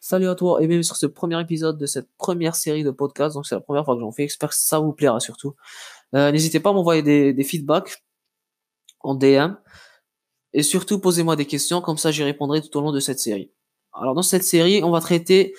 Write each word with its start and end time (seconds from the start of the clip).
Salut 0.00 0.28
à 0.28 0.34
toi 0.34 0.60
et 0.60 0.66
bienvenue 0.66 0.82
sur 0.82 0.96
ce 0.96 1.06
premier 1.06 1.40
épisode 1.40 1.78
de 1.78 1.86
cette 1.86 2.08
première 2.18 2.56
série 2.56 2.82
de 2.82 2.90
podcasts. 2.90 3.34
Donc 3.34 3.46
c'est 3.46 3.54
la 3.54 3.60
première 3.60 3.84
fois 3.84 3.94
que 3.94 4.00
j'en 4.00 4.10
fais. 4.10 4.24
J'espère 4.24 4.48
que 4.48 4.56
ça 4.56 4.80
vous 4.80 4.92
plaira 4.92 5.20
surtout. 5.20 5.54
Euh, 6.14 6.32
N'hésitez 6.32 6.58
pas 6.58 6.70
à 6.70 6.72
m'envoyer 6.72 7.02
des, 7.02 7.44
feedbacks 7.44 8.02
en 9.00 9.14
DM 9.14 9.54
et 10.54 10.62
surtout 10.64 10.98
posez-moi 10.98 11.36
des 11.36 11.46
questions 11.46 11.80
comme 11.80 11.98
ça 11.98 12.10
j'y 12.10 12.24
répondrai 12.24 12.62
tout 12.62 12.76
au 12.76 12.80
long 12.80 12.90
de 12.90 12.98
cette 12.98 13.20
série. 13.20 13.52
Alors 13.92 14.14
dans 14.14 14.22
cette 14.22 14.42
série, 14.42 14.82
on 14.82 14.90
va 14.90 15.00
traiter 15.00 15.54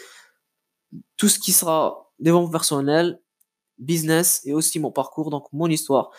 tout 1.16 1.30
ce 1.30 1.40
qui 1.40 1.54
sera 1.54 2.12
développement 2.20 2.52
personnel, 2.52 3.22
business 3.78 4.42
et 4.46 4.52
aussi 4.54 4.80
mon 4.80 4.92
parcours, 4.92 5.30
donc 5.30 5.48
mon 5.54 5.68
histoire, 5.68 6.12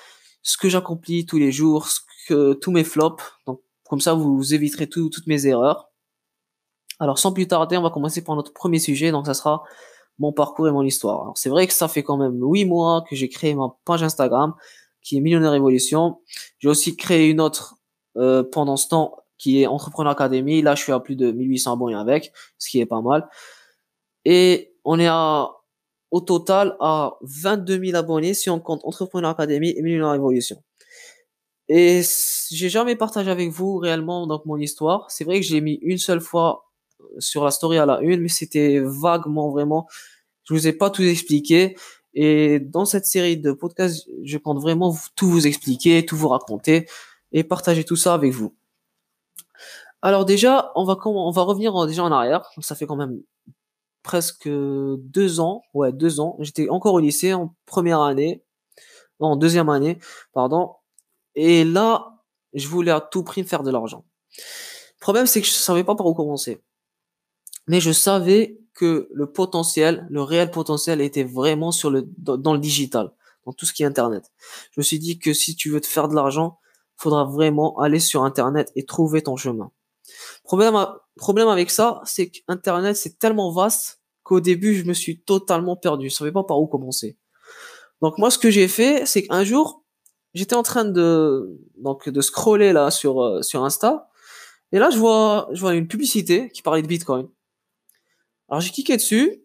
ce 0.42 0.56
que 0.56 0.70
j'accomplis 0.70 1.26
tous 1.26 1.38
les 1.38 1.52
jours, 1.52 1.88
ce 1.88 2.00
que 2.28 2.54
tous 2.54 2.70
mes 2.70 2.84
flops. 2.84 3.22
Donc 3.46 3.60
comme 3.86 4.00
ça 4.00 4.14
vous 4.14 4.54
éviterez 4.54 4.88
tout, 4.88 5.10
toutes 5.10 5.26
mes 5.26 5.46
erreurs. 5.46 5.90
Alors 6.98 7.18
sans 7.18 7.32
plus 7.32 7.46
tarder, 7.46 7.76
on 7.76 7.82
va 7.82 7.90
commencer 7.90 8.24
par 8.24 8.36
notre 8.36 8.52
premier 8.52 8.78
sujet, 8.78 9.10
donc 9.10 9.26
ça 9.26 9.34
sera 9.34 9.64
mon 10.18 10.32
parcours 10.32 10.68
et 10.68 10.72
mon 10.72 10.82
histoire. 10.82 11.22
Alors 11.22 11.38
c'est 11.38 11.50
vrai 11.50 11.66
que 11.66 11.72
ça 11.72 11.88
fait 11.88 12.02
quand 12.02 12.16
même 12.16 12.38
huit 12.40 12.64
mois 12.64 13.04
que 13.08 13.14
j'ai 13.16 13.28
créé 13.28 13.54
ma 13.54 13.76
page 13.84 14.02
Instagram 14.02 14.54
qui 15.02 15.18
est 15.18 15.20
Millionnaire 15.20 15.52
Révolution. 15.52 16.18
J'ai 16.58 16.68
aussi 16.68 16.96
créé 16.96 17.30
une 17.30 17.40
autre 17.40 17.76
euh, 18.16 18.42
pendant 18.42 18.76
ce 18.76 18.88
temps 18.88 19.16
qui 19.38 19.62
est 19.62 19.66
Entrepreneur 19.66 20.12
Academy. 20.12 20.62
Là, 20.62 20.74
je 20.74 20.82
suis 20.82 20.92
à 20.92 20.98
plus 20.98 21.14
de 21.14 21.30
1800 21.30 21.74
abonnés 21.74 21.96
avec, 21.96 22.32
ce 22.58 22.68
qui 22.68 22.80
est 22.80 22.86
pas 22.86 23.00
mal. 23.00 23.28
Et 24.24 24.74
on 24.84 24.98
est 24.98 25.08
au 26.10 26.20
total 26.20 26.76
à 26.80 27.16
22 27.22 27.84
000 27.86 27.96
abonnés 27.96 28.34
si 28.34 28.50
on 28.50 28.58
compte 28.58 28.80
Entrepreneur 28.84 29.30
Academy 29.30 29.74
et 29.76 29.82
Millionnaire 29.82 30.10
Révolution. 30.10 30.56
Et 31.68 32.02
j'ai 32.50 32.68
jamais 32.68 32.96
partagé 32.96 33.30
avec 33.30 33.50
vous 33.50 33.76
réellement 33.76 34.26
donc 34.26 34.44
mon 34.46 34.56
histoire. 34.56 35.10
C'est 35.10 35.24
vrai 35.24 35.40
que 35.40 35.46
j'ai 35.46 35.60
mis 35.60 35.78
une 35.82 35.98
seule 35.98 36.20
fois 36.20 36.65
sur 37.18 37.44
la 37.44 37.50
story 37.50 37.78
à 37.78 37.86
la 37.86 38.00
une, 38.00 38.20
mais 38.20 38.28
c'était 38.28 38.80
vaguement 38.80 39.50
vraiment. 39.50 39.88
Je 40.44 40.54
vous 40.54 40.66
ai 40.66 40.72
pas 40.72 40.90
tout 40.90 41.02
expliqué. 41.02 41.76
Et 42.14 42.60
dans 42.60 42.86
cette 42.86 43.04
série 43.04 43.36
de 43.36 43.52
podcasts, 43.52 44.08
je 44.24 44.38
compte 44.38 44.60
vraiment 44.60 44.96
tout 45.16 45.28
vous 45.28 45.46
expliquer, 45.46 46.06
tout 46.06 46.16
vous 46.16 46.28
raconter 46.28 46.88
et 47.32 47.44
partager 47.44 47.84
tout 47.84 47.96
ça 47.96 48.14
avec 48.14 48.32
vous. 48.32 48.54
Alors 50.02 50.24
déjà, 50.24 50.72
on 50.76 50.84
va 50.84 50.96
on 51.04 51.30
va 51.30 51.42
revenir 51.42 51.86
déjà 51.86 52.04
en 52.04 52.12
arrière. 52.12 52.48
Ça 52.60 52.74
fait 52.74 52.86
quand 52.86 52.96
même 52.96 53.20
presque 54.02 54.48
deux 54.48 55.40
ans, 55.40 55.62
ouais 55.74 55.92
deux 55.92 56.20
ans. 56.20 56.36
J'étais 56.40 56.68
encore 56.68 56.94
au 56.94 57.00
lycée 57.00 57.34
en 57.34 57.54
première 57.66 58.00
année, 58.00 58.44
non 59.20 59.28
en 59.28 59.36
deuxième 59.36 59.68
année, 59.68 59.98
pardon. 60.32 60.74
Et 61.34 61.64
là, 61.64 62.14
je 62.54 62.68
voulais 62.68 62.92
à 62.92 63.00
tout 63.00 63.24
prix 63.24 63.42
me 63.42 63.46
faire 63.46 63.62
de 63.62 63.70
l'argent. 63.70 64.04
Le 64.38 65.00
problème, 65.00 65.26
c'est 65.26 65.40
que 65.40 65.46
je 65.46 65.52
savais 65.52 65.84
pas 65.84 65.94
par 65.94 66.06
où 66.06 66.14
commencer 66.14 66.62
mais 67.66 67.80
je 67.80 67.92
savais 67.92 68.58
que 68.74 69.08
le 69.12 69.30
potentiel, 69.30 70.06
le 70.10 70.22
réel 70.22 70.50
potentiel 70.50 71.00
était 71.00 71.24
vraiment 71.24 71.72
sur 71.72 71.90
le, 71.90 72.06
dans 72.18 72.52
le 72.52 72.58
digital, 72.58 73.12
dans 73.44 73.52
tout 73.52 73.66
ce 73.66 73.72
qui 73.72 73.82
est 73.82 73.86
Internet. 73.86 74.30
Je 74.72 74.80
me 74.80 74.82
suis 74.82 74.98
dit 74.98 75.18
que 75.18 75.32
si 75.32 75.56
tu 75.56 75.70
veux 75.70 75.80
te 75.80 75.86
faire 75.86 76.08
de 76.08 76.14
l'argent, 76.14 76.58
faudra 76.96 77.24
vraiment 77.24 77.78
aller 77.78 78.00
sur 78.00 78.24
Internet 78.24 78.72
et 78.76 78.84
trouver 78.84 79.22
ton 79.22 79.36
chemin. 79.36 79.70
Problème, 80.44 80.86
problème 81.16 81.48
avec 81.48 81.70
ça, 81.70 82.00
c'est 82.04 82.30
qu'Internet, 82.30 82.96
c'est 82.96 83.18
tellement 83.18 83.50
vaste 83.52 84.00
qu'au 84.22 84.40
début, 84.40 84.74
je 84.74 84.84
me 84.84 84.92
suis 84.92 85.20
totalement 85.20 85.76
perdu. 85.76 86.10
Je 86.10 86.14
savais 86.14 86.32
pas 86.32 86.44
par 86.44 86.60
où 86.60 86.66
commencer. 86.66 87.16
Donc 88.02 88.18
moi, 88.18 88.30
ce 88.30 88.38
que 88.38 88.50
j'ai 88.50 88.68
fait, 88.68 89.06
c'est 89.06 89.22
qu'un 89.22 89.44
jour, 89.44 89.82
j'étais 90.34 90.54
en 90.54 90.62
train 90.62 90.84
de, 90.84 91.58
donc, 91.78 92.08
de 92.08 92.20
scroller 92.20 92.72
là 92.72 92.90
sur, 92.90 93.22
euh, 93.22 93.42
sur 93.42 93.64
Insta. 93.64 94.10
Et 94.72 94.78
là, 94.78 94.90
je 94.90 94.98
vois, 94.98 95.48
je 95.52 95.60
vois 95.60 95.74
une 95.74 95.88
publicité 95.88 96.50
qui 96.50 96.62
parlait 96.62 96.82
de 96.82 96.86
Bitcoin. 96.88 97.28
Alors 98.48 98.60
j'ai 98.60 98.70
cliqué 98.70 98.96
dessus 98.96 99.42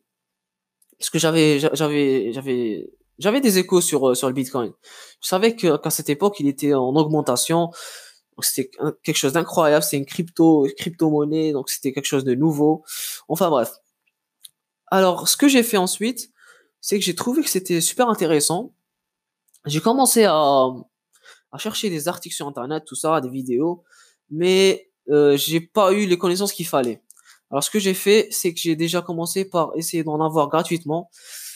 parce 0.99 1.09
que 1.09 1.19
j'avais 1.19 1.59
j'avais 1.59 2.31
j'avais 2.33 2.89
j'avais 3.17 3.41
des 3.41 3.57
échos 3.57 3.81
sur 3.81 4.09
euh, 4.09 4.15
sur 4.15 4.27
le 4.27 4.33
Bitcoin. 4.33 4.71
Je 5.21 5.27
savais 5.27 5.55
que 5.55 5.77
qu'à 5.77 5.89
cette 5.89 6.09
époque 6.09 6.39
il 6.39 6.47
était 6.47 6.73
en 6.73 6.95
augmentation. 6.95 7.71
C'était 8.41 8.71
quelque 9.03 9.17
chose 9.17 9.33
d'incroyable. 9.33 9.83
C'est 9.83 9.97
une 9.97 10.05
crypto 10.05 10.67
crypto 10.77 11.09
monnaie, 11.09 11.51
donc 11.51 11.69
c'était 11.69 11.93
quelque 11.93 12.05
chose 12.05 12.23
de 12.23 12.35
nouveau. 12.35 12.83
Enfin 13.27 13.49
bref. 13.49 13.71
Alors 14.87 15.27
ce 15.27 15.37
que 15.37 15.47
j'ai 15.47 15.63
fait 15.63 15.77
ensuite, 15.77 16.31
c'est 16.81 16.99
que 16.99 17.05
j'ai 17.05 17.15
trouvé 17.15 17.43
que 17.43 17.49
c'était 17.49 17.81
super 17.81 18.09
intéressant. 18.09 18.73
J'ai 19.65 19.81
commencé 19.81 20.25
à 20.25 20.67
à 21.51 21.57
chercher 21.57 21.89
des 21.89 22.07
articles 22.07 22.35
sur 22.35 22.47
internet, 22.47 22.83
tout 22.85 22.95
ça, 22.95 23.19
des 23.21 23.29
vidéos, 23.29 23.83
mais 24.29 24.89
euh, 25.09 25.35
j'ai 25.37 25.59
pas 25.59 25.91
eu 25.91 26.05
les 26.05 26.17
connaissances 26.17 26.53
qu'il 26.53 26.67
fallait. 26.67 27.01
Alors, 27.51 27.63
ce 27.63 27.69
que 27.69 27.79
j'ai 27.79 27.93
fait, 27.93 28.27
c'est 28.31 28.53
que 28.53 28.59
j'ai 28.59 28.75
déjà 28.75 29.01
commencé 29.01 29.45
par 29.45 29.71
essayer 29.75 30.03
d'en 30.03 30.21
avoir 30.21 30.47
gratuitement. 30.47 31.09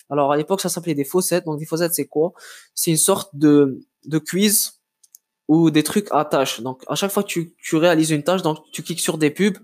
Alors, 0.10 0.32
à 0.32 0.38
l'époque, 0.38 0.62
ça 0.62 0.70
s'appelait 0.70 0.94
des 0.94 1.06
faucettes. 1.06 1.46
Donc, 1.46 1.60
des 1.60 1.66
faucettes, 1.66 1.94
c'est 1.94 2.08
quoi? 2.08 2.34
C'est 2.74 2.92
une 2.92 2.98
sorte 2.98 3.36
de, 3.36 3.80
de 4.06 4.20
quiz 4.20 4.82
ou 5.48 5.72
des 5.72 5.84
trucs 5.84 6.08
à 6.12 6.26
tâches. 6.26 6.62
Donc, 6.62 6.84
à 6.88 6.96
chaque 6.96 7.12
fois 7.12 7.24
que 7.24 7.30
tu, 7.30 7.56
tu 7.62 7.76
réalises 7.78 8.12
une 8.12 8.24
tâche, 8.24 8.42
donc 8.42 8.60
tu 8.72 8.84
cliques 8.84 9.00
sur 9.00 9.18
des 9.18 9.32
pubs, 9.32 9.58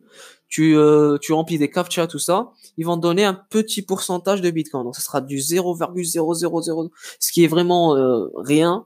tu, 0.48 0.76
euh, 0.78 1.18
tu 1.20 1.34
remplis 1.34 1.58
des 1.58 1.70
captcha, 1.70 2.08
tout 2.08 2.20
ça, 2.20 2.52
ils 2.78 2.86
vont 2.86 2.98
te 2.98 3.02
donner 3.02 3.24
un 3.24 3.34
petit 3.34 3.82
pourcentage 3.82 4.42
de 4.42 4.52
Bitcoin. 4.52 4.84
Donc, 4.84 4.96
ça 4.96 5.02
sera 5.02 5.22
du 5.22 5.40
0,000, 5.40 6.90
ce 7.20 7.32
qui 7.32 7.44
est 7.44 7.48
vraiment 7.48 7.96
euh, 7.96 8.28
rien. 8.36 8.86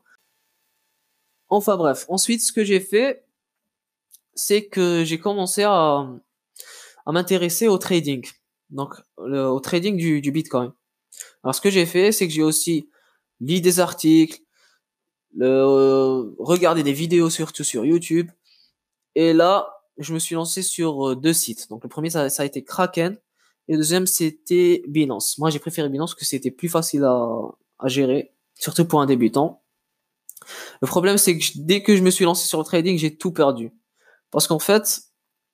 Enfin 1.50 1.78
bref. 1.78 2.06
Ensuite, 2.10 2.42
ce 2.42 2.52
que 2.52 2.64
j'ai 2.64 2.80
fait, 2.80 3.26
c'est 4.34 4.66
que 4.66 5.04
j'ai 5.06 5.20
commencé 5.20 5.64
à, 5.64 6.08
à 7.06 7.12
m'intéresser 7.12 7.68
au 7.68 7.78
trading, 7.78 8.26
donc 8.70 8.96
au 9.18 9.60
trading 9.60 9.98
du, 9.98 10.22
du 10.22 10.32
Bitcoin. 10.32 10.72
Alors 11.44 11.56
ce 11.56 11.62
que 11.62 11.70
j'ai 11.70 11.86
fait, 11.86 12.12
c'est 12.12 12.28
que 12.28 12.34
j'ai 12.34 12.44
aussi 12.44 12.90
lu 13.40 13.62
des 13.62 13.80
articles, 13.80 14.42
le, 15.36 15.48
euh, 15.48 16.36
regardé 16.40 16.84
des 16.84 16.94
vidéos 16.94 17.30
surtout 17.30 17.64
sur 17.64 17.86
YouTube, 17.86 18.32
et 19.16 19.34
là 19.34 19.72
je 19.98 20.14
me 20.14 20.20
suis 20.20 20.36
lancé 20.36 20.62
sur 20.62 21.10
euh, 21.10 21.16
deux 21.16 21.34
sites. 21.34 21.70
Donc 21.70 21.84
le 21.84 21.90
premier 21.90 22.10
ça, 22.10 22.30
ça 22.30 22.44
a 22.44 22.46
été 22.46 22.64
Kraken, 22.64 23.18
et 23.68 23.72
le 23.74 23.78
deuxième 23.78 24.08
c'était 24.08 24.82
Binance. 24.88 25.38
Moi 25.38 25.50
j'ai 25.50 25.60
préféré 25.60 25.90
Binance 25.90 26.12
parce 26.12 26.20
que 26.20 26.26
c'était 26.26 26.52
plus 26.52 26.70
facile 26.70 27.04
à, 27.04 27.28
à 27.80 27.88
gérer, 27.88 28.34
surtout 28.56 28.86
pour 28.86 29.02
un 29.02 29.06
débutant. 29.06 29.62
Le 30.82 30.88
problème 30.88 31.18
c'est 31.18 31.38
que 31.38 31.46
dès 31.56 31.84
que 31.84 31.96
je 31.96 32.02
me 32.02 32.10
suis 32.10 32.26
lancé 32.26 32.48
sur 32.48 32.60
le 32.60 32.66
trading, 32.66 32.98
j'ai 32.98 33.16
tout 33.16 33.32
perdu. 33.32 33.72
Parce 34.32 34.48
qu'en 34.48 34.60
fait, 34.60 35.02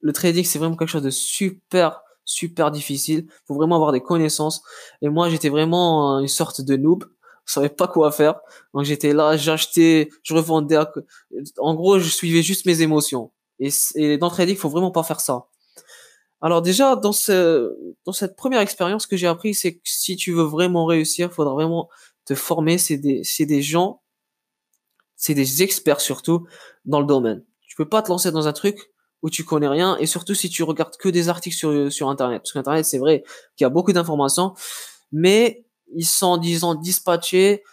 le 0.01 0.13
trading, 0.13 0.43
c'est 0.43 0.59
vraiment 0.59 0.75
quelque 0.75 0.89
chose 0.89 1.03
de 1.03 1.09
super, 1.09 2.01
super 2.25 2.71
difficile. 2.71 3.27
Faut 3.47 3.55
vraiment 3.55 3.75
avoir 3.75 3.91
des 3.91 4.01
connaissances. 4.01 4.61
Et 5.01 5.09
moi, 5.09 5.29
j'étais 5.29 5.49
vraiment 5.49 6.19
une 6.19 6.27
sorte 6.27 6.61
de 6.61 6.75
noob. 6.75 7.05
Je 7.45 7.53
savais 7.53 7.69
pas 7.69 7.87
quoi 7.87 8.11
faire. 8.11 8.39
Donc, 8.73 8.85
j'étais 8.85 9.13
là, 9.13 9.37
j'achetais, 9.37 10.09
je 10.23 10.33
revendais. 10.33 10.77
En 11.57 11.75
gros, 11.75 11.99
je 11.99 12.09
suivais 12.09 12.41
juste 12.41 12.65
mes 12.65 12.81
émotions. 12.81 13.31
Et, 13.59 13.69
et 13.95 14.17
dans 14.17 14.27
le 14.27 14.31
trading, 14.31 14.55
faut 14.55 14.69
vraiment 14.69 14.91
pas 14.91 15.03
faire 15.03 15.19
ça. 15.19 15.47
Alors 16.41 16.63
déjà, 16.63 16.95
dans 16.95 17.11
ce, 17.11 17.71
dans 18.03 18.13
cette 18.13 18.35
première 18.35 18.61
expérience 18.61 19.05
que 19.05 19.15
j'ai 19.15 19.27
appris, 19.27 19.53
c'est 19.53 19.75
que 19.75 19.81
si 19.83 20.15
tu 20.15 20.33
veux 20.33 20.43
vraiment 20.43 20.85
réussir, 20.85 21.29
il 21.31 21.33
faudra 21.33 21.53
vraiment 21.53 21.87
te 22.25 22.33
former. 22.33 22.79
C'est 22.79 22.97
des, 22.97 23.23
c'est 23.23 23.45
des 23.45 23.61
gens, 23.61 24.01
c'est 25.15 25.35
des 25.35 25.61
experts 25.61 26.01
surtout 26.01 26.47
dans 26.85 26.99
le 26.99 27.05
domaine. 27.05 27.45
Tu 27.67 27.75
peux 27.75 27.87
pas 27.87 28.01
te 28.01 28.09
lancer 28.09 28.31
dans 28.31 28.47
un 28.47 28.53
truc 28.53 28.90
où 29.21 29.29
tu 29.29 29.43
connais 29.43 29.67
rien 29.67 29.97
et 29.97 30.05
surtout 30.05 30.33
si 30.33 30.49
tu 30.49 30.63
regardes 30.63 30.97
que 30.97 31.09
des 31.09 31.29
articles 31.29 31.55
sur 31.55 31.91
sur 31.91 32.09
internet. 32.09 32.41
Parce 32.41 32.53
qu'internet 32.53 32.85
c'est 32.85 32.97
vrai 32.97 33.23
qu'il 33.55 33.65
y 33.65 33.65
a 33.65 33.69
beaucoup 33.69 33.93
d'informations 33.93 34.53
mais 35.11 35.65
ils 35.93 36.05
sont 36.05 36.37
disons 36.37 36.75
dispatchés 36.75 37.63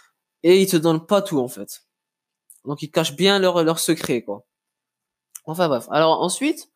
et 0.42 0.60
ils 0.60 0.66
te 0.69 0.76
donnent 0.76 1.06
pas 1.06 1.22
tout 1.22 1.38
en 1.38 1.48
fait. 1.48 1.82
Donc 2.64 2.82
ils 2.82 2.91
cachent 2.91 3.16
bien 3.16 3.38
leurs 3.38 3.64
leurs 3.64 3.78
secrets 3.78 4.22
quoi. 4.22 4.44
Enfin 5.44 5.69
bref. 5.69 5.86
Alors 5.91 6.20
ensuite 6.22 6.69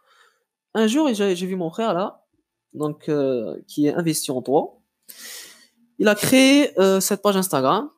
un 0.75 0.87
jour 0.87 1.13
j'ai 1.13 1.35
vu 1.35 1.57
mon 1.57 1.71
frère 1.71 1.93
là 1.95 2.25
donc 2.73 3.09
euh, 3.09 3.61
qui 3.69 3.87
est 3.87 3.95
investi 3.95 4.31
en 4.31 4.41
toi 4.41 4.79
il 5.99 6.09
a 6.09 6.15
créé 6.15 6.79
euh, 6.81 7.01
cette 7.01 7.21
page 7.21 7.37
Instagram 7.37 7.91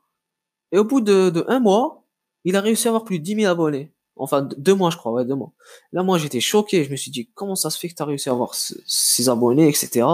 et 0.72 0.78
au 0.78 0.84
bout 0.84 1.00
de, 1.00 1.30
de 1.30 1.44
un 1.46 1.60
mois 1.60 2.04
il 2.44 2.56
a 2.56 2.60
réussi 2.60 2.88
à 2.88 2.90
avoir 2.90 3.04
plus 3.04 3.20
de 3.20 3.24
10 3.24 3.42
000 3.42 3.50
abonnés 3.50 3.93
Enfin, 4.16 4.42
deux 4.42 4.74
mois, 4.74 4.90
je 4.90 4.96
crois, 4.96 5.12
ouais, 5.12 5.24
deux 5.24 5.34
mois. 5.34 5.52
Là, 5.92 6.02
moi, 6.02 6.18
j'étais 6.18 6.40
choqué. 6.40 6.84
Je 6.84 6.90
me 6.90 6.96
suis 6.96 7.10
dit, 7.10 7.30
comment 7.34 7.56
ça 7.56 7.70
se 7.70 7.78
fait 7.78 7.88
que 7.88 7.94
tu 7.94 8.02
as 8.02 8.06
réussi 8.06 8.28
à 8.28 8.32
avoir 8.32 8.54
ces 8.54 9.28
abonnés, 9.28 9.68
etc. 9.68 10.06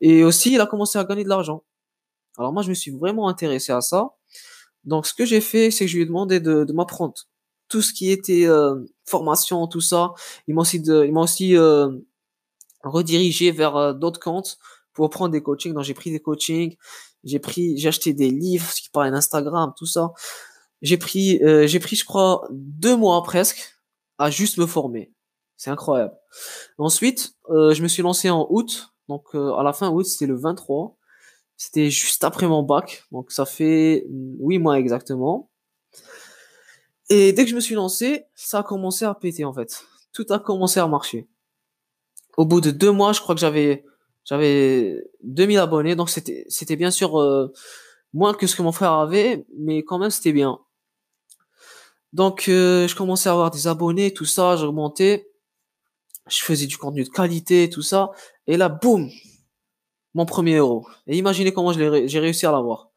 Et 0.00 0.24
aussi, 0.24 0.54
il 0.54 0.60
a 0.60 0.66
commencé 0.66 0.98
à 0.98 1.04
gagner 1.04 1.24
de 1.24 1.28
l'argent. 1.28 1.64
Alors 2.38 2.52
moi, 2.52 2.62
je 2.62 2.68
me 2.68 2.74
suis 2.74 2.90
vraiment 2.90 3.28
intéressé 3.28 3.72
à 3.72 3.80
ça. 3.80 4.10
Donc, 4.84 5.06
ce 5.06 5.14
que 5.14 5.24
j'ai 5.24 5.40
fait, 5.40 5.70
c'est 5.70 5.84
que 5.84 5.90
je 5.90 5.96
lui 5.96 6.02
ai 6.02 6.06
demandé 6.06 6.40
de, 6.40 6.66
m'apprendre 6.72 7.14
tout 7.68 7.82
ce 7.82 7.92
qui 7.92 8.10
était 8.10 8.46
euh, 8.46 8.80
formation, 9.04 9.66
tout 9.66 9.80
ça. 9.80 10.12
Il 10.48 10.54
m'a 10.54 10.62
aussi, 10.62 10.80
de, 10.80 11.04
il 11.04 11.12
m'a 11.12 11.20
aussi 11.22 11.56
euh, 11.56 11.90
redirigé 12.82 13.52
vers 13.52 13.76
euh, 13.76 13.92
d'autres 13.92 14.20
comptes 14.20 14.58
pour 14.92 15.08
prendre 15.10 15.30
des 15.30 15.42
coachings. 15.42 15.72
Donc, 15.72 15.84
j'ai 15.84 15.94
pris 15.94 16.10
des 16.10 16.20
coachings, 16.20 16.76
j'ai 17.24 17.38
pris, 17.38 17.78
j'ai 17.78 17.88
acheté 17.88 18.12
des 18.12 18.30
livres, 18.30 18.68
ce 18.70 18.82
qui 18.82 18.90
parlait 18.90 19.10
d'Instagram, 19.10 19.72
tout 19.76 19.86
ça. 19.86 20.12
J'ai 20.82 20.98
pris, 20.98 21.42
euh, 21.42 21.66
j'ai 21.66 21.78
pris, 21.80 21.96
je 21.96 22.04
crois, 22.04 22.46
deux 22.50 22.96
mois 22.96 23.22
presque 23.22 23.76
à 24.18 24.30
juste 24.30 24.58
me 24.58 24.66
former. 24.66 25.12
C'est 25.56 25.70
incroyable. 25.70 26.14
Ensuite, 26.78 27.34
euh, 27.50 27.72
je 27.72 27.82
me 27.82 27.88
suis 27.88 28.02
lancé 28.02 28.30
en 28.30 28.46
août, 28.50 28.92
Donc 29.08 29.34
euh, 29.34 29.54
à 29.54 29.62
la 29.62 29.72
fin 29.72 29.90
août, 29.90 30.04
c'était 30.04 30.26
le 30.26 30.36
23. 30.36 30.96
C'était 31.56 31.90
juste 31.90 32.24
après 32.24 32.48
mon 32.48 32.62
bac. 32.62 33.04
Donc 33.12 33.30
ça 33.30 33.44
fait 33.44 34.04
8 34.40 34.58
mois 34.58 34.78
exactement. 34.78 35.50
Et 37.08 37.32
dès 37.32 37.44
que 37.44 37.50
je 37.50 37.54
me 37.54 37.60
suis 37.60 37.74
lancé, 37.74 38.24
ça 38.34 38.60
a 38.60 38.62
commencé 38.62 39.04
à 39.04 39.14
péter 39.14 39.44
en 39.44 39.52
fait. 39.52 39.84
Tout 40.12 40.26
a 40.30 40.38
commencé 40.38 40.80
à 40.80 40.86
marcher. 40.88 41.28
Au 42.36 42.46
bout 42.46 42.60
de 42.60 42.70
deux 42.70 42.90
mois, 42.90 43.12
je 43.12 43.20
crois 43.20 43.34
que 43.34 43.40
j'avais 43.40 43.84
j'avais 44.24 45.04
2000 45.22 45.58
abonnés, 45.58 45.94
donc 45.94 46.10
c'était 46.10 46.44
c'était 46.48 46.76
bien 46.76 46.90
sûr 46.90 47.20
euh, 47.20 47.52
moins 48.12 48.34
que 48.34 48.46
ce 48.46 48.56
que 48.56 48.62
mon 48.62 48.72
frère 48.72 48.92
avait, 48.92 49.44
mais 49.58 49.82
quand 49.84 49.98
même 49.98 50.10
c'était 50.10 50.32
bien. 50.32 50.58
Donc 52.12 52.48
euh, 52.48 52.86
je 52.88 52.94
commençais 52.94 53.28
à 53.28 53.32
avoir 53.32 53.50
des 53.50 53.66
abonnés, 53.66 54.12
tout 54.12 54.24
ça, 54.24 54.56
j'augmentais, 54.56 55.30
je 56.28 56.42
faisais 56.42 56.66
du 56.66 56.76
contenu 56.76 57.04
de 57.04 57.08
qualité, 57.08 57.70
tout 57.70 57.82
ça, 57.82 58.10
et 58.46 58.56
là, 58.56 58.68
boum, 58.68 59.08
mon 60.14 60.26
premier 60.26 60.56
euro. 60.56 60.86
Et 61.06 61.16
imaginez 61.16 61.52
comment 61.52 61.72
j'ai 61.72 62.18
réussi 62.20 62.46
à 62.46 62.52
l'avoir. 62.52 62.90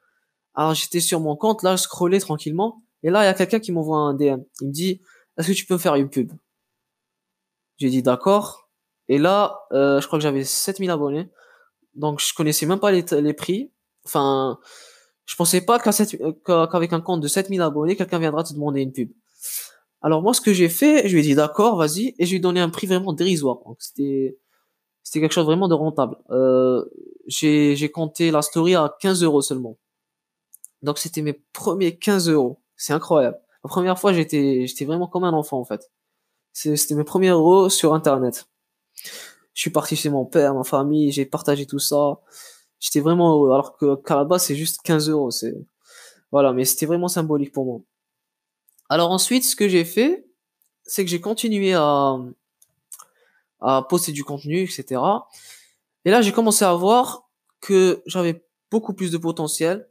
Alors 0.53 0.73
j'étais 0.73 0.99
sur 0.99 1.19
mon 1.19 1.35
compte, 1.35 1.63
là, 1.63 1.75
je 1.75 1.83
scrollais 1.83 2.19
tranquillement, 2.19 2.83
et 3.03 3.09
là, 3.09 3.23
il 3.23 3.25
y 3.25 3.29
a 3.29 3.33
quelqu'un 3.33 3.59
qui 3.59 3.71
m'envoie 3.71 3.99
un 3.99 4.13
DM. 4.13 4.41
Il 4.61 4.67
me 4.67 4.71
dit, 4.71 5.01
est-ce 5.37 5.49
que 5.49 5.53
tu 5.53 5.65
peux 5.65 5.75
me 5.75 5.79
faire 5.79 5.95
une 5.95 6.09
pub? 6.09 6.31
J'ai 7.77 7.89
dit 7.89 8.01
d'accord. 8.01 8.69
Et 9.07 9.17
là, 9.19 9.59
euh, 9.73 10.01
je 10.01 10.07
crois 10.07 10.17
que 10.17 10.23
j'avais 10.23 10.43
7000 10.43 10.89
abonnés. 10.89 11.29
Donc 11.93 12.19
je 12.19 12.33
connaissais 12.33 12.65
même 12.65 12.79
pas 12.79 12.91
les, 12.91 13.05
les 13.21 13.33
prix. 13.33 13.71
Enfin, 14.05 14.59
je 15.25 15.35
pensais 15.35 15.61
pas 15.61 15.79
qu'avec 15.79 16.93
un 16.93 17.01
compte 17.01 17.21
de 17.21 17.27
7000 17.27 17.61
abonnés, 17.61 17.95
quelqu'un 17.95 18.19
viendra 18.19 18.43
te 18.43 18.53
demander 18.53 18.81
une 18.81 18.91
pub. 18.91 19.09
Alors 20.01 20.21
moi, 20.21 20.33
ce 20.33 20.41
que 20.41 20.53
j'ai 20.53 20.69
fait, 20.69 21.07
je 21.07 21.13
lui 21.13 21.21
ai 21.21 21.23
dit 21.23 21.35
d'accord, 21.35 21.77
vas-y, 21.77 22.13
et 22.19 22.25
je 22.25 22.29
lui 22.31 22.37
ai 22.37 22.39
donné 22.39 22.59
un 22.59 22.69
prix 22.69 22.85
vraiment 22.85 23.11
dérisoire. 23.11 23.57
Donc 23.65 23.77
c'était 23.79 24.37
quelque 25.13 25.33
chose 25.33 25.45
vraiment 25.45 25.67
de 25.67 25.73
rentable. 25.73 26.17
Euh, 26.29 26.85
j'ai 27.27 27.75
j'ai 27.75 27.89
compté 27.89 28.29
la 28.29 28.41
story 28.43 28.75
à 28.75 28.95
15 28.99 29.23
euros 29.23 29.41
seulement. 29.41 29.77
Donc 30.83 30.99
c'était 30.99 31.21
mes 31.23 31.33
premiers 31.33 31.97
15 31.97 32.29
euros. 32.29 32.61
C'est 32.75 32.93
incroyable. 32.93 33.39
La 33.63 33.69
première 33.69 33.97
fois, 33.97 34.13
j'étais 34.13 34.67
j'étais 34.67 34.85
vraiment 34.85 35.07
comme 35.07 35.23
un 35.23 35.33
enfant 35.33 35.59
en 35.59 35.65
fait. 35.65 35.91
C'était 36.53 36.95
mes 36.95 37.03
premiers 37.03 37.29
euros 37.29 37.69
sur 37.69 37.93
Internet. 37.95 38.47
Je 39.55 39.61
suis 39.61 39.71
parti 39.71 39.95
chez 39.95 40.09
mon 40.09 40.25
père, 40.25 40.53
ma 40.53 40.63
famille, 40.63 41.11
j'ai 41.11 41.25
partagé 41.25 41.65
tout 41.65 41.79
ça 41.79 42.19
j'étais 42.79 42.99
vraiment. 42.99 43.45
Alors 43.45 43.77
que 43.77 44.23
base, 44.23 44.43
c'est 44.43 44.55
juste 44.55 44.81
15 44.83 45.09
euros. 45.09 45.31
C'est, 45.31 45.55
voilà, 46.31 46.53
mais 46.53 46.65
c'était 46.65 46.85
vraiment 46.85 47.07
symbolique 47.07 47.51
pour 47.51 47.65
moi. 47.65 47.79
Alors 48.89 49.11
ensuite, 49.11 49.43
ce 49.43 49.55
que 49.55 49.67
j'ai 49.67 49.85
fait, 49.85 50.27
c'est 50.83 51.03
que 51.03 51.09
j'ai 51.09 51.21
continué 51.21 51.73
à, 51.73 52.17
à 53.61 53.81
poster 53.87 54.11
du 54.11 54.23
contenu, 54.23 54.61
etc. 54.61 55.01
Et 56.05 56.11
là, 56.11 56.21
j'ai 56.21 56.31
commencé 56.31 56.63
à 56.65 56.73
voir 56.73 57.29
que 57.61 58.03
j'avais 58.05 58.45
beaucoup 58.69 58.93
plus 58.93 59.11
de 59.11 59.17
potentiel, 59.17 59.89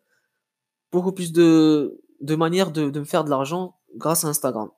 beaucoup 0.92 1.12
plus 1.12 1.32
de, 1.32 2.00
de 2.20 2.34
manières 2.36 2.70
de, 2.70 2.90
de 2.90 3.00
me 3.00 3.04
faire 3.04 3.24
de 3.24 3.30
l'argent 3.30 3.76
grâce 3.96 4.24
à 4.24 4.28
Instagram. 4.28 4.70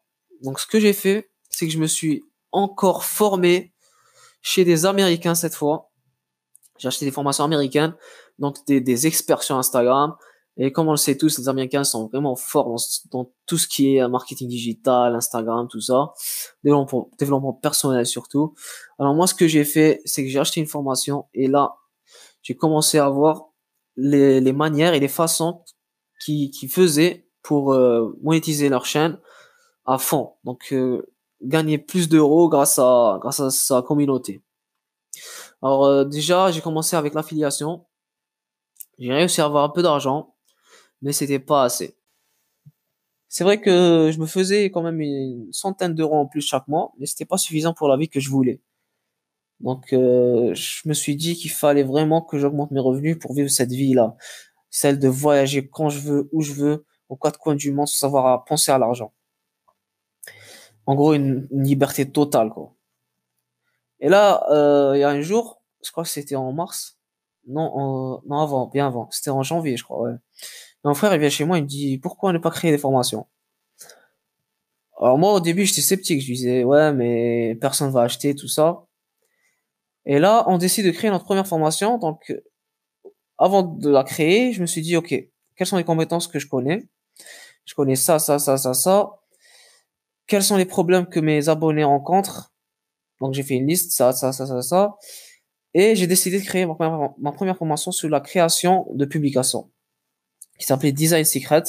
Donc, 0.43 0.61
ce 0.61 0.67
que 0.67 0.81
j'ai 0.81 0.93
fait, 0.93 1.31
c'est 1.51 1.67
que 1.67 1.73
je 1.73 1.79
me 1.79 1.87
suis 1.87 2.25
encore 2.53 3.05
formé 3.05 3.75
chez 4.41 4.65
des 4.65 4.87
Américains 4.87 5.35
cette 5.35 5.55
fois, 5.55 5.86
j'ai 6.79 6.89
acheté 6.89 7.05
des 7.05 7.11
formations 7.11 7.45
américaines, 7.45 7.95
donc 8.39 8.65
des, 8.67 8.81
des, 8.81 9.07
experts 9.07 9.43
sur 9.43 9.57
Instagram. 9.57 10.15
Et 10.59 10.73
comme 10.73 10.89
on 10.89 10.93
le 10.93 10.97
sait 10.97 11.19
tous, 11.19 11.39
les 11.39 11.49
Américains 11.49 11.85
sont 11.85 12.07
vraiment 12.07 12.35
forts 12.35 12.77
dans, 13.11 13.31
tout 13.45 13.59
ce 13.59 13.69
qui 13.69 13.97
est 13.97 14.09
marketing 14.09 14.49
digital, 14.49 15.15
Instagram, 15.15 15.69
tout 15.69 15.81
ça, 15.81 16.13
développement, 16.65 17.11
développement 17.19 17.53
personnel 17.53 18.07
surtout. 18.07 18.55
Alors 18.99 19.15
moi, 19.15 19.27
ce 19.27 19.35
que 19.35 19.47
j'ai 19.47 19.65
fait, 19.65 20.01
c'est 20.07 20.23
que 20.25 20.31
j'ai 20.31 20.39
acheté 20.39 20.61
une 20.61 20.67
formation 20.67 21.27
et 21.35 21.47
là, 21.47 21.77
j'ai 22.43 22.57
commencé 22.57 22.99
à 22.99 23.09
voir 23.11 23.51
les, 23.97 24.41
les 24.41 24.53
manières 24.53 24.95
et 24.95 25.01
les 25.01 25.09
façons 25.09 25.63
qui 26.25 26.69
faisaient 26.69 27.27
pour 27.47 27.73
euh, 27.73 28.19
monétiser 28.23 28.69
leur 28.69 28.87
chaîne 28.87 29.19
à 29.85 29.99
fond. 29.99 30.33
Donc 30.43 30.73
euh, 30.73 31.07
gagner 31.43 31.79
plus 31.79 32.09
d'euros 32.09 32.49
grâce 32.49 32.79
à 32.81 33.19
grâce 33.21 33.39
à 33.39 33.51
sa 33.51 33.83
communauté. 33.83 34.43
Alors 35.63 35.85
euh, 35.85 36.05
déjà, 36.05 36.51
j'ai 36.51 36.61
commencé 36.61 36.97
avec 36.97 37.15
l'affiliation. 37.15 37.87
J'ai 38.99 39.13
réussi 39.13 39.41
à 39.41 39.47
avoir 39.47 39.65
un 39.65 39.69
peu 39.69 39.83
d'argent, 39.83 40.35
mais 41.03 41.13
c'était 41.13 41.39
pas 41.39 41.65
assez. 41.65 41.97
C'est 43.29 43.45
vrai 43.45 43.61
que 43.61 44.11
je 44.13 44.19
me 44.19 44.27
faisais 44.27 44.71
quand 44.71 44.83
même 44.83 45.01
une 45.01 45.53
centaine 45.53 45.95
d'euros 45.95 46.17
en 46.17 46.27
plus 46.27 46.41
chaque 46.41 46.69
mois, 46.69 46.93
mais 46.99 47.07
c'était 47.07 47.25
pas 47.27 47.39
suffisant 47.39 47.75
pour 47.75 47.89
la 47.89 47.97
vie 47.97 48.09
que 48.09 48.21
je 48.21 48.31
voulais. 48.31 48.61
Donc 49.61 49.93
euh, 49.93 50.55
je 50.55 50.89
me 50.89 50.95
suis 50.95 51.17
dit 51.17 51.35
qu'il 51.37 51.51
fallait 51.51 51.83
vraiment 51.83 52.23
que 52.23 52.39
j'augmente 52.39 52.71
mes 52.71 52.81
revenus 52.81 53.19
pour 53.19 53.35
vivre 53.35 53.51
cette 53.51 53.73
vie-là, 53.73 54.17
celle 54.71 54.99
de 54.99 55.09
voyager 55.09 55.69
quand 55.69 55.89
je 55.89 56.01
veux, 56.01 56.29
où 56.33 56.43
je 56.43 56.53
veux, 56.53 56.85
aux 57.09 57.17
quatre 57.17 57.39
coins 57.39 57.55
du 57.57 57.73
monde, 57.73 57.89
sans 57.89 57.99
savoir 57.99 58.27
à 58.27 58.45
penser 58.45 58.73
à 58.73 58.79
l'argent. 58.79 59.13
En 60.87 60.95
gros, 60.95 61.15
une, 61.15 61.49
une 61.51 61.65
liberté 61.65 62.11
totale, 62.11 62.51
quoi. 62.51 62.76
Et 64.01 64.09
là, 64.09 64.47
euh, 64.51 64.93
il 64.97 65.01
y 65.01 65.05
a 65.05 65.09
un 65.09 65.21
jour, 65.21 65.63
je 65.85 65.91
crois 65.91 66.05
que 66.05 66.11
c'était 66.11 66.37
en 66.37 66.53
mars. 66.53 66.99
Non, 67.47 68.21
non 68.27 68.41
avant, 68.41 68.67
bien 68.67 68.89
avant. 68.89 69.09
C'était 69.11 69.31
en 69.31 69.43
janvier, 69.43 69.77
je 69.77 69.85
crois, 69.85 70.01
ouais. 70.03 70.17
mon 70.85 70.95
frère, 70.95 71.15
il 71.15 71.21
vient 71.21 71.29
chez 71.29 71.45
moi, 71.45 71.59
il 71.59 71.63
me 71.63 71.69
dit, 71.69 71.99
pourquoi 71.99 72.33
ne 72.33 72.39
pas 72.39 72.51
créer 72.51 72.73
des 72.73 72.79
formations? 72.79 73.27
Alors 74.99 75.19
moi, 75.19 75.33
au 75.35 75.41
début, 75.41 75.67
j'étais 75.67 75.83
sceptique. 75.83 76.21
Je 76.23 76.27
disais, 76.27 76.65
ouais, 76.65 76.93
mais 76.93 77.57
personne 77.61 77.91
va 77.91 78.03
acheter 78.03 78.35
tout 78.35 78.49
ça. 78.49 78.87
Et 80.07 80.19
là, 80.19 80.45
on 80.49 80.59
décide 80.59 80.87
de 80.87 80.91
créer 80.91 81.11
notre 81.11 81.25
première 81.25 81.47
formation. 81.47 81.99
Donc, 81.99 82.33
avant 83.39 83.63
de 83.63 83.91
la 83.91 84.05
créer, 84.05 84.53
je 84.53 84.61
me 84.61 84.67
suis 84.67 84.83
dit, 84.83 84.97
OK, 84.97 85.15
quelles 85.57 85.67
sont 85.67 85.77
les 85.77 85.85
compétences 85.85 86.29
que 86.29 86.39
je 86.39 86.49
connais? 86.49 86.89
Je 87.65 87.75
connais 87.75 87.97
ça, 87.97 88.19
ça, 88.19 88.39
ça, 88.39 88.57
ça, 88.57 88.75
ça. 88.75 89.11
Quels 90.27 90.43
sont 90.43 90.57
les 90.57 90.65
problèmes 90.65 91.07
que 91.07 91.21
mes 91.21 91.49
abonnés 91.49 91.85
rencontrent? 91.85 92.53
Donc 93.21 93.35
j'ai 93.35 93.43
fait 93.43 93.55
une 93.55 93.67
liste, 93.67 93.93
ça, 93.93 94.13
ça, 94.13 94.33
ça, 94.33 94.47
ça, 94.47 94.63
ça. 94.63 94.97
Et 95.75 95.95
j'ai 95.97 96.07
décidé 96.07 96.41
de 96.41 96.45
créer 96.45 96.67
ma 96.67 96.75
première, 96.75 97.11
ma 97.19 97.33
première 97.33 97.57
formation 97.57 97.93
sur 97.93 98.09
la 98.09 98.21
création 98.21 98.87
de 98.95 99.05
publications, 99.05 99.71
qui 100.59 100.67
s'appelait 100.67 100.93
Design 100.93 101.25
Secret. 101.25 101.65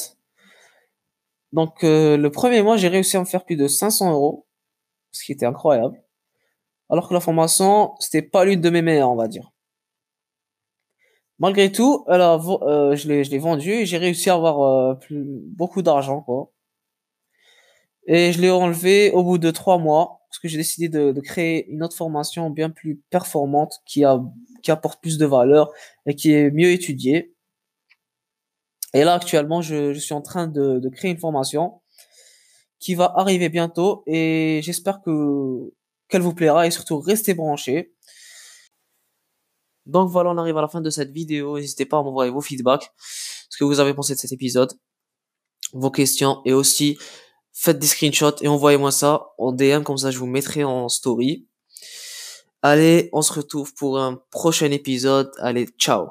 Donc 1.53 1.83
euh, 1.83 2.17
le 2.17 2.31
premier 2.31 2.61
mois, 2.61 2.77
j'ai 2.77 2.87
réussi 2.87 3.17
à 3.17 3.19
me 3.19 3.25
faire 3.25 3.45
plus 3.45 3.55
de 3.55 3.67
500 3.67 4.11
euros, 4.11 4.47
ce 5.11 5.23
qui 5.23 5.31
était 5.31 5.45
incroyable. 5.45 6.01
Alors 6.89 7.09
que 7.09 7.13
la 7.13 7.19
formation, 7.19 7.95
c'était 7.99 8.21
pas 8.21 8.45
l'une 8.45 8.61
de 8.61 8.69
mes 8.69 8.81
meilleures, 8.81 9.11
on 9.11 9.15
va 9.15 9.27
dire. 9.27 9.51
Malgré 11.39 11.71
tout, 11.71 12.03
alors, 12.07 12.63
euh, 12.63 12.95
je 12.95 13.07
l'ai, 13.07 13.23
je 13.23 13.29
l'ai 13.31 13.37
vendu 13.37 13.71
et 13.71 13.85
j'ai 13.85 13.97
réussi 13.97 14.29
à 14.29 14.33
avoir 14.33 14.61
euh, 14.61 14.95
plus, 14.95 15.23
beaucoup 15.23 15.81
d'argent, 15.83 16.21
quoi. 16.21 16.51
Et 18.07 18.31
je 18.31 18.41
l'ai 18.41 18.49
enlevé 18.49 19.11
au 19.11 19.23
bout 19.23 19.37
de 19.37 19.51
trois 19.51 19.77
mois 19.77 20.16
parce 20.29 20.39
que 20.39 20.47
j'ai 20.47 20.57
décidé 20.57 20.89
de, 20.89 21.11
de, 21.11 21.21
créer 21.21 21.67
une 21.69 21.83
autre 21.83 21.95
formation 21.95 22.49
bien 22.49 22.69
plus 22.69 23.01
performante 23.09 23.81
qui 23.85 24.03
a 24.03 24.21
qui 24.61 24.71
apporte 24.71 25.01
plus 25.01 25.17
de 25.17 25.25
valeur 25.25 25.71
et 26.05 26.15
qui 26.15 26.33
est 26.33 26.51
mieux 26.51 26.71
étudiée. 26.71 27.33
Et 28.93 29.03
là 29.03 29.13
actuellement, 29.13 29.61
je, 29.61 29.93
je 29.93 29.99
suis 29.99 30.13
en 30.13 30.21
train 30.21 30.47
de, 30.47 30.79
de, 30.79 30.89
créer 30.89 31.11
une 31.11 31.19
formation 31.19 31.81
qui 32.79 32.95
va 32.95 33.13
arriver 33.15 33.49
bientôt 33.49 34.03
et 34.07 34.61
j'espère 34.63 35.01
que 35.01 35.73
qu'elle 36.09 36.21
vous 36.21 36.33
plaira 36.33 36.67
et 36.67 36.71
surtout 36.71 36.99
restez 36.99 37.33
branchés. 37.33 37.93
Donc 39.85 40.09
voilà, 40.09 40.31
on 40.31 40.37
arrive 40.37 40.57
à 40.57 40.61
la 40.61 40.67
fin 40.67 40.81
de 40.81 40.89
cette 40.89 41.11
vidéo. 41.11 41.57
N'hésitez 41.57 41.85
pas 41.85 41.99
à 41.99 42.03
m'envoyer 42.03 42.31
vos 42.31 42.41
feedbacks, 42.41 42.91
ce 43.49 43.57
que 43.57 43.63
vous 43.63 43.79
avez 43.79 43.93
pensé 43.93 44.13
de 44.13 44.19
cet 44.19 44.33
épisode, 44.33 44.73
vos 45.73 45.91
questions 45.91 46.41
et 46.45 46.53
aussi 46.53 46.97
faites 47.59 47.79
des 47.79 47.87
screenshots 47.87 48.37
et 48.41 48.47
envoyez-moi 48.47 48.91
ça 48.91 49.29
en 49.39 49.51
DM, 49.51 49.81
comme 49.81 49.97
ça 49.97 50.11
je 50.11 50.19
vous 50.19 50.27
mettrai 50.27 50.63
en 50.63 50.89
story. 50.89 51.47
Allez, 52.61 53.09
on 53.13 53.21
se 53.21 53.33
retrouve 53.33 53.73
pour 53.73 53.99
un 53.99 54.21
prochain 54.29 54.71
épisode. 54.71 55.31
Allez, 55.39 55.67
ciao 55.79 56.09